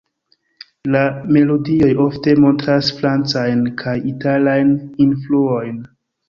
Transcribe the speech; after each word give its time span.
La 0.93 1.01
melodioj 1.35 1.89
ofte 2.05 2.33
montras 2.45 2.89
Francajn 3.01 3.61
kaj 3.83 3.95
Italajn 4.13 4.73
influojn. 5.07 5.79